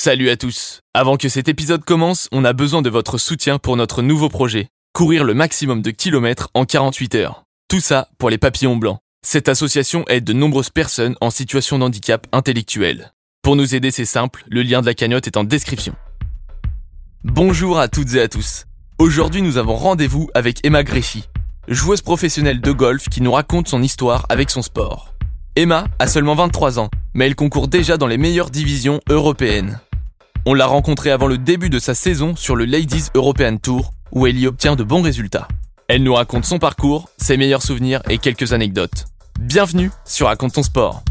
[0.00, 3.76] Salut à tous Avant que cet épisode commence, on a besoin de votre soutien pour
[3.76, 4.68] notre nouveau projet.
[4.92, 7.42] Courir le maximum de kilomètres en 48 heures.
[7.68, 9.00] Tout ça pour les papillons blancs.
[9.26, 13.12] Cette association aide de nombreuses personnes en situation de handicap intellectuel.
[13.42, 15.96] Pour nous aider, c'est simple, le lien de la cagnotte est en description.
[17.24, 18.66] Bonjour à toutes et à tous.
[19.00, 21.24] Aujourd'hui, nous avons rendez-vous avec Emma Gréchy,
[21.66, 25.16] joueuse professionnelle de golf qui nous raconte son histoire avec son sport.
[25.56, 29.80] Emma a seulement 23 ans, mais elle concourt déjà dans les meilleures divisions européennes.
[30.50, 34.26] On l'a rencontrée avant le début de sa saison sur le Ladies European Tour, où
[34.26, 35.46] elle y obtient de bons résultats.
[35.88, 39.04] Elle nous raconte son parcours, ses meilleurs souvenirs et quelques anecdotes.
[39.38, 41.02] Bienvenue sur Raconte ton sport.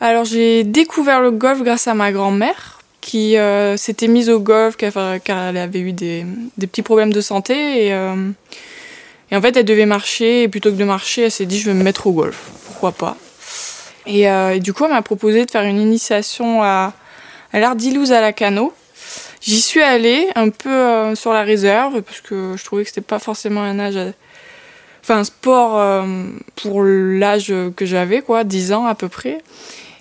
[0.00, 4.76] Alors j'ai découvert le golf grâce à ma grand-mère qui euh, s'était mise au golf
[4.76, 6.26] car, elle avait eu des,
[6.58, 8.30] petits problèmes de santé et, euh,
[9.30, 11.70] et, en fait elle devait marcher et plutôt que de marcher elle s'est dit je
[11.70, 13.16] vais me mettre au golf, pourquoi pas?
[14.06, 16.92] Et, euh, du coup elle m'a proposé de faire une initiation à,
[17.54, 18.74] à à la Cano.
[19.40, 23.20] J'y suis allée un peu sur la réserve parce que je trouvais que c'était pas
[23.20, 23.98] forcément un âge...
[25.02, 26.04] Enfin, un sport
[26.56, 29.38] pour l'âge que j'avais, quoi, 10 ans à peu près.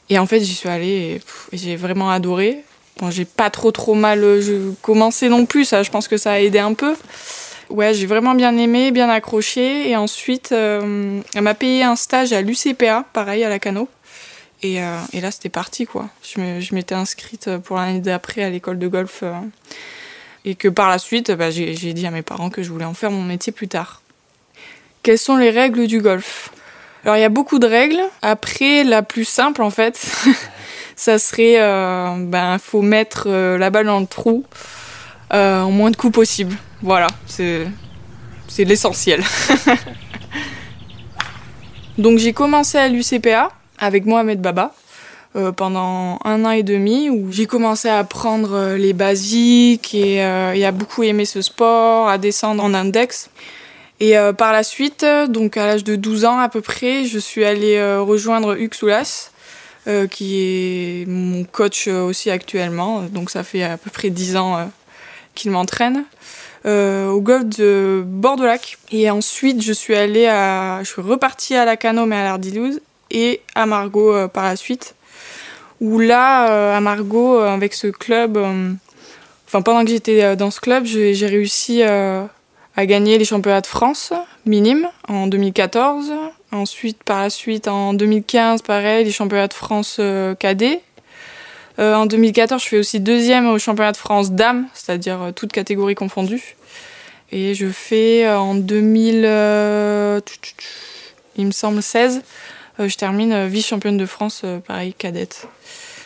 [0.10, 2.64] Et en fait, j'y suis allée et, j'ai vraiment adoré.
[3.00, 6.34] Bon, j'ai pas trop trop mal je, commencé non plus, ça, je pense que ça
[6.34, 6.96] a aidé un peu.
[7.70, 9.90] Ouais, j'ai vraiment bien aimé, bien accroché.
[9.90, 13.90] Et ensuite, euh, elle m'a payé un stage à l'UCPA, pareil, à la Cano.
[14.62, 16.10] Et, euh, et là, c'était parti, quoi.
[16.24, 19.22] Je m'étais inscrite pour l'année d'après à l'école de golf.
[19.24, 19.34] Euh,
[20.46, 22.94] et que par la suite, bah, j'ai dit à mes parents que je voulais en
[22.94, 24.02] faire mon métier plus tard.
[25.02, 26.52] Quelles sont les règles du golf?
[27.06, 28.02] Alors il y a beaucoup de règles.
[28.24, 30.12] Après, la plus simple en fait,
[30.96, 34.44] ça serait, euh, ben faut mettre euh, la balle dans le trou
[35.32, 36.56] euh, en moins de coups possible.
[36.82, 37.68] Voilà, c'est
[38.48, 39.24] c'est l'essentiel.
[42.00, 44.74] Donc j'ai commencé à l'UCPA avec Mohamed Baba
[45.36, 50.66] euh, pendant un an et demi où j'ai commencé à apprendre les basiques et, et
[50.66, 53.30] à beaucoup aimer ce sport, à descendre en index.
[54.00, 57.18] Et euh, par la suite, donc à l'âge de 12 ans à peu près, je
[57.18, 58.76] suis allée euh, rejoindre Hugues
[59.88, 63.04] euh, qui est mon coach aussi actuellement.
[63.04, 64.70] Donc ça fait à peu près 10 ans
[65.34, 66.04] qu'il m'entraîne.
[66.66, 68.78] au golf de Bord-de-Lac.
[68.92, 70.80] Et ensuite, je suis allée à.
[70.84, 74.96] Je suis repartie à la Cano, mais à l'Ardilouse, et à Margot par la suite.
[75.80, 78.38] Où là, à Margot, avec ce club.
[79.48, 81.84] Enfin, pendant que j'étais dans ce club, j'ai réussi
[82.78, 84.14] a gagné les championnats de France
[84.46, 86.12] minimes en 2014.
[86.52, 90.82] Ensuite, par la suite, en 2015, pareil, les championnats de France euh, cadet.
[91.80, 95.52] Euh, en 2014, je fais aussi deuxième au championnat de France dames, c'est-à-dire euh, toutes
[95.52, 96.56] catégories confondues.
[97.32, 100.22] Et je fais en 2000, euh,
[101.38, 102.22] il me semble 16,
[102.80, 105.48] euh, je termine vice-championne de France, pareil, cadette.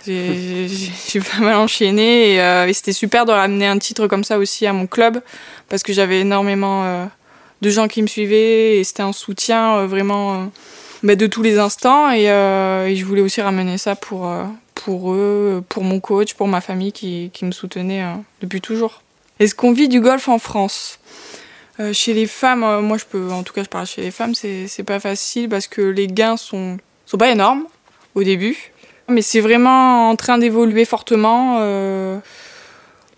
[1.07, 4.37] J'ai pas mal enchaîné et, euh, et c'était super de ramener un titre comme ça
[4.37, 5.21] aussi à mon club
[5.67, 7.05] parce que j'avais énormément euh,
[7.61, 10.51] de gens qui me suivaient et c'était un soutien euh, vraiment
[11.03, 14.31] bah, de tous les instants et, et, je voulais aussi ramener ça pour,
[14.73, 18.03] pour eux, pour mon coach, pour ma famille qui, qui me soutenait
[18.41, 19.03] depuis toujours.
[19.39, 20.99] Est-ce qu'on vit du golf en France?
[21.93, 24.83] Chez les femmes, moi je peux, en tout cas je parle chez les femmes, c'est
[24.85, 27.65] pas facile parce que les gains sont, sont pas énormes
[28.15, 28.73] au début.
[29.09, 31.57] Mais c'est vraiment en train d'évoluer fortement.
[31.59, 32.17] Euh...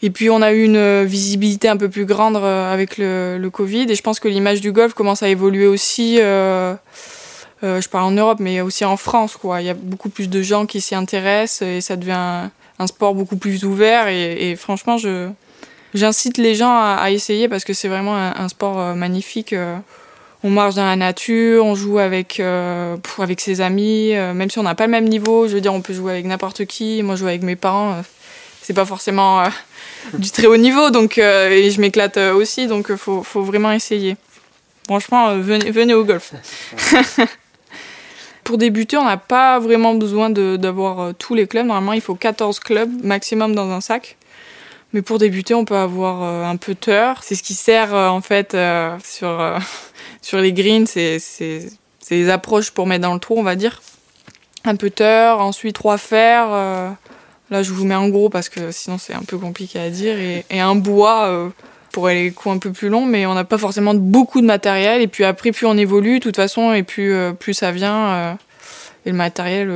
[0.03, 3.85] Et puis on a eu une visibilité un peu plus grande euh, avec le, Covid.
[3.89, 6.17] Et je pense que l'image du golf commence à évoluer aussi.
[6.19, 6.73] Euh...
[7.63, 9.37] Je parle en Europe, mais aussi en France.
[9.59, 13.13] Il y a beaucoup plus de gens qui s'y intéressent et ça devient un, sport
[13.13, 14.07] beaucoup plus ouvert.
[14.07, 14.97] Et, franchement,
[15.93, 19.53] j'incite les gens à, essayer parce que c'est vraiment un, sport magnifique.
[20.43, 24.49] Euh, on marche dans la nature, on joue avec, euh, avec ses amis, euh, même
[24.49, 26.65] si on n'a pas le même niveau, je veux dire, on peut jouer avec n'importe
[26.65, 27.03] qui.
[27.03, 28.01] Moi, je joue avec mes parents, euh,
[28.61, 29.43] c'est pas forcément
[30.13, 34.17] du très haut niveau, donc, et je m'éclate aussi, donc faut, faut, vraiment essayer.
[34.85, 36.33] Franchement, venez, venez au golf.
[38.43, 41.65] Pour débuter, on n'a pas vraiment besoin d'avoir tous les clubs.
[41.65, 44.17] Normalement, il faut 14 clubs maximum dans un sac.
[44.93, 47.13] Mais pour débuter, on peut avoir un putter.
[47.21, 48.57] C'est ce qui sert en fait
[49.05, 49.59] sur
[50.21, 51.19] sur les greens, c'est
[52.09, 53.81] les approches pour mettre dans le trou, on va dire.
[54.63, 56.47] Un putter, ensuite trois fers.
[56.51, 56.89] Euh,
[57.49, 60.17] là, je vous mets en gros parce que sinon c'est un peu compliqué à dire.
[60.19, 61.49] Et, un bois euh,
[61.91, 65.01] pour les coups un peu plus longs, mais on n'a pas forcément beaucoup de matériel.
[65.01, 68.37] Et puis après, plus on évolue, de toute façon, et plus, euh, plus ça vient.
[69.05, 69.71] et le matériel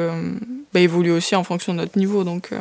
[0.74, 2.24] bah, évolue aussi en fonction de notre niveau.
[2.24, 2.52] Donc,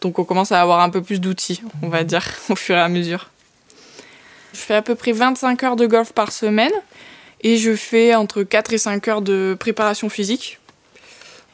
[0.00, 2.80] donc on commence à avoir un peu plus d'outils, on va dire, au fur et
[2.80, 3.31] à mesure.
[4.52, 6.72] Je fais à peu près 25 heures de golf par semaine
[7.40, 10.58] et je fais entre 4 et 5 heures de préparation physique.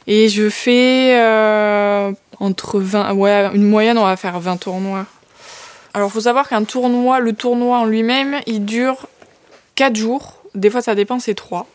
[0.06, 1.14] Et je fais
[2.40, 5.06] entre 20, ouais, une moyenne, on va faire 20 tournois.
[5.94, 9.08] Alors, faut savoir qu'un tournoi, le tournoi en lui-même, il dure
[9.74, 10.42] 4 jours.
[10.54, 11.66] Des fois, ça dépend, c'est 3.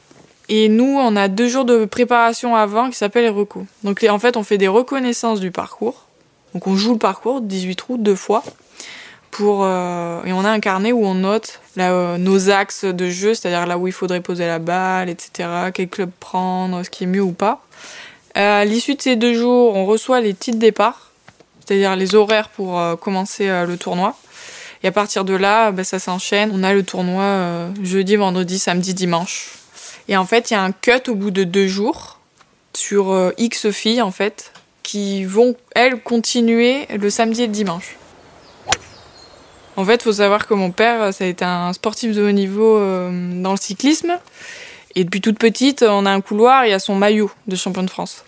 [0.49, 3.65] Et nous, on a deux jours de préparation avant qui s'appellent les recos.
[3.83, 6.05] Donc, en fait, on fait des reconnaissances du parcours.
[6.53, 8.43] Donc, on joue le parcours, 18 trous, deux fois.
[9.41, 13.65] Euh, et on a un carnet où on note euh, nos axes de jeu, c'est-à-dire
[13.65, 17.21] là où il faudrait poser la balle, etc., quel club prendre, ce qui est mieux
[17.21, 17.63] ou pas.
[18.35, 21.11] À l'issue de ces deux jours, on reçoit les titres départ,
[21.59, 24.17] c'est-à-dire les horaires pour euh, commencer euh, le tournoi.
[24.81, 26.51] Et à partir de là, bah, ça s'enchaîne.
[26.53, 29.51] On a le tournoi euh, jeudi, vendredi, samedi, dimanche.
[30.07, 32.19] Et en fait, il y a un cut au bout de deux jours
[32.73, 34.51] sur X filles, en fait,
[34.81, 37.95] qui vont, elles, continuer le samedi et le dimanche.
[39.75, 42.77] En fait, faut savoir que mon père, ça a été un sportif de haut niveau
[42.77, 44.17] dans le cyclisme.
[44.95, 47.83] Et depuis toute petite, on a un couloir, il y a son maillot de champion
[47.83, 48.23] de France.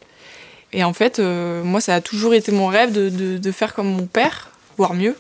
[0.74, 4.08] Et en fait, euh, moi, ça a toujours été mon rêve de, faire comme mon
[4.08, 5.16] père, voire mieux.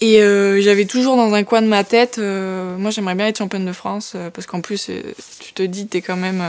[0.00, 3.38] Et euh, j'avais toujours dans un coin de ma tête, euh, moi j'aimerais bien être
[3.38, 4.90] championne de France, parce qu'en plus,
[5.38, 6.42] tu te dis, t'es quand même.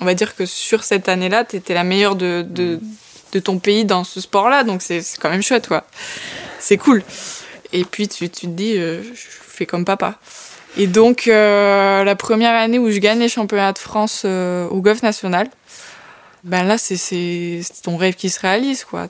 [0.00, 2.78] on va dire que sur cette année-là, t'étais la meilleure de, de,
[3.40, 5.84] ton pays dans ce sport-là, donc c'est quand même chouette, quoi.
[6.58, 7.02] C'est cool.
[7.76, 10.18] Et puis tu, te dis, je fais comme papa.
[10.78, 14.82] Et donc, euh, la première année où je gagne les championnats de France euh, au
[14.82, 15.48] golf national,
[16.44, 19.08] ben là, c'est ton rêve qui se réalise, quoi.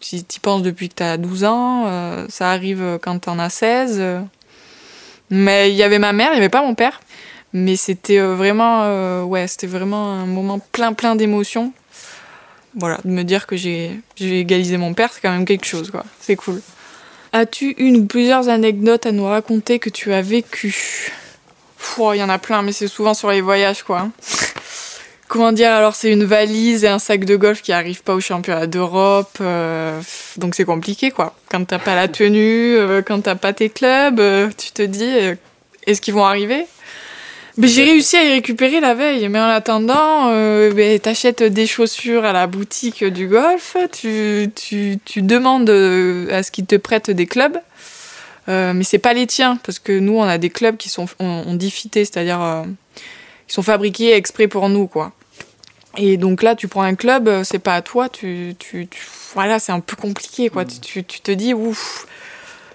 [0.00, 3.38] Tu y penses depuis que tu as 12 ans, euh, ça arrive quand tu en
[3.38, 4.02] as 16.
[5.30, 7.00] Mais il y avait ma mère, il n'y avait pas mon père.
[7.54, 11.72] Mais c'était vraiment, ouais, c'était vraiment un moment plein, plein d'émotions.
[12.74, 16.04] Voilà, de me dire que j'ai égalisé mon père, c'est quand même quelque chose, quoi.
[16.20, 16.60] C'est cool.
[17.32, 21.12] As-tu une ou plusieurs anecdotes à nous raconter que tu as vécues?
[21.98, 24.08] Il y en a plein, mais c'est souvent sur les voyages, quoi.
[25.28, 28.20] Comment dire Alors, c'est une valise et un sac de golf qui n'arrivent pas au
[28.20, 29.36] championnat d'Europe.
[29.40, 30.00] Euh,
[30.36, 31.34] donc, c'est compliqué, quoi.
[31.50, 35.36] Quand t'as pas la tenue, euh, quand t'as pas tes clubs, euh, tu te dis
[35.86, 36.66] est-ce qu'ils vont arriver?
[37.66, 42.24] J'ai réussi à y récupérer la veille, mais en attendant, euh, ben, t'achètes des chaussures
[42.24, 47.10] à la boutique du golf, tu, tu, tu demandes euh, à ce qu'ils te prêtent
[47.10, 47.58] des clubs,
[48.48, 51.06] euh, mais c'est pas les tiens, parce que nous, on a des clubs qui sont,
[51.18, 52.62] on, on dit fités, c'est-à-dire euh,
[53.48, 55.12] qui sont fabriqués exprès pour nous, quoi.
[55.96, 59.02] Et donc là, tu prends un club, c'est pas à toi, tu, tu, tu
[59.34, 60.62] voilà, c'est un peu compliqué, quoi.
[60.64, 60.68] Mm.
[60.80, 62.06] Tu, tu, te dis, ouf,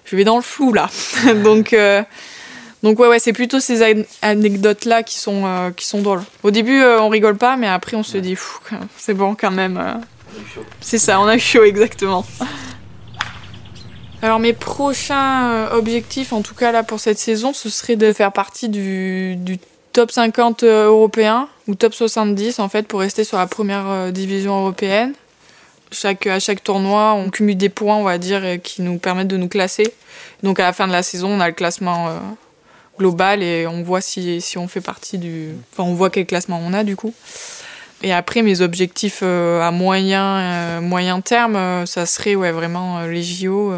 [0.04, 0.90] je vais dans le flou là.
[1.44, 1.74] donc
[2.84, 6.22] donc ouais, ouais c'est plutôt ces anecdotes-là qui sont, euh, qui sont drôles.
[6.44, 8.36] Au début, euh, on rigole pas, mais après, on se dit,
[8.98, 9.78] c'est bon quand même.
[9.78, 9.94] Euh.
[10.82, 12.26] C'est ça, on a eu chaud, exactement.
[14.22, 18.32] Alors mes prochains objectifs, en tout cas là pour cette saison, ce serait de faire
[18.32, 19.60] partie du, du
[19.92, 25.14] top 50 européen ou top 70 en fait pour rester sur la première division européenne.
[25.92, 29.36] Chaque, à chaque tournoi, on cumule des points, on va dire, qui nous permettent de
[29.36, 29.94] nous classer.
[30.42, 32.18] Donc à la fin de la saison, on a le classement
[32.98, 35.50] global et on voit si, si on fait partie du.
[35.72, 37.14] Enfin, on voit quel classement on a du coup.
[38.04, 43.02] Et après, mes objectifs euh, à moyen, euh, moyen terme, euh, ça serait ouais, vraiment
[43.04, 43.74] les JO.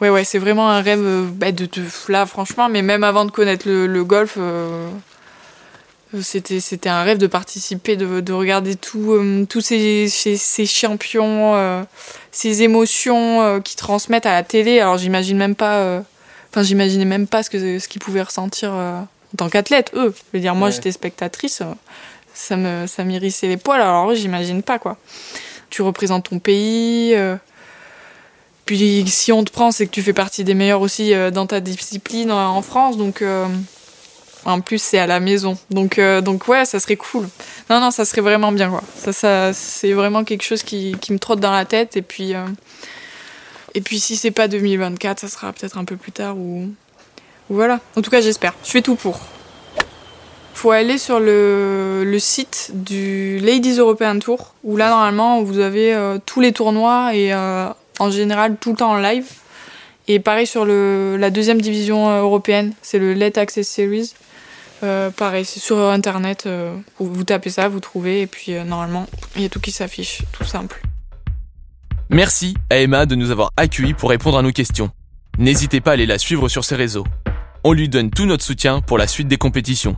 [0.00, 1.02] Ouais, ouais, c'est vraiment un rêve
[1.32, 1.68] bah, de,
[2.08, 4.38] Là, franchement, mais même avant de connaître le, golf,
[6.20, 11.86] c'était, c'était un rêve de participer, de, de regarder tout, tous ces, ces, ces champions,
[12.30, 14.80] ces émotions qui transmettent à la télé.
[14.80, 16.02] Alors, j'imagine même pas
[16.56, 20.14] Enfin, j'imaginais même pas ce que ce qu'ils pouvaient ressentir euh, en tant qu'athlète, eux.
[20.16, 21.66] Je veux dire, moi, j'étais spectatrice, euh,
[22.32, 23.82] ça me ça m'irrissait les poils.
[23.82, 24.96] Alors, eux, j'imagine pas quoi.
[25.68, 27.14] Tu représentes ton pays.
[27.14, 27.36] Euh,
[28.64, 31.60] puis si on te prend, c'est que tu fais partie des meilleurs aussi dans ta
[31.60, 32.96] discipline en France.
[32.96, 33.22] Donc
[34.46, 35.58] en plus, c'est à la maison.
[35.68, 37.28] Donc, donc ouais, ça serait cool.
[37.68, 38.70] Non, non, ça serait vraiment bien.
[38.70, 38.82] Quoi.
[38.96, 41.98] Ça, ça, c'est vraiment quelque chose qui, qui, me trotte dans la tête.
[41.98, 42.34] Et puis,
[43.76, 46.72] et puis si c'est pas 2024, ça sera peut-être un peu plus tard ou,
[47.50, 47.78] voilà.
[47.94, 48.54] En tout cas, j'espère.
[48.64, 49.20] Je fais tout pour.
[50.54, 56.18] Faut aller sur le, site du Ladies European Tour où là normalement vous avez euh,
[56.24, 57.68] tous les tournois et euh,
[57.98, 59.26] en général tout le temps en live.
[60.08, 64.14] Et pareil sur la deuxième division euh, européenne, c'est le Let Access Series.
[65.16, 66.48] pareil, c'est sur internet,
[66.98, 70.44] vous tapez ça, vous trouvez, et puis normalement, il y a tout qui s'affiche, tout
[70.44, 70.85] simple.
[72.10, 74.90] Merci à Emma de nous avoir accueillis pour répondre à nos questions.
[75.38, 77.04] N'hésitez pas à aller la suivre sur ses réseaux.
[77.64, 79.96] On lui donne tout notre soutien pour la suite des compétitions.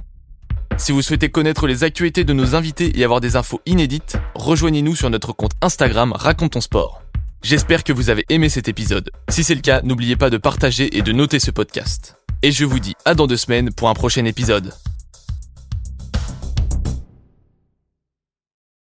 [0.78, 4.96] Si vous souhaitez connaître les actualités de nos invités et avoir des infos inédites, rejoignez-nous
[4.96, 7.02] sur notre compte Instagram Raconte ton sport.
[7.42, 9.10] J'espère que vous avez aimé cet épisode.
[9.28, 12.16] Si c'est le cas, n'oubliez pas de partager et de noter ce podcast.
[12.42, 14.72] Et je vous dis à dans deux semaines pour un prochain épisode.